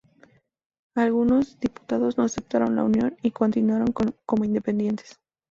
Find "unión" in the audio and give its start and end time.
2.83-3.15